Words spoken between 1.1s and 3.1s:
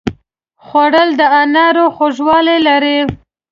د انارو خوږوالی لري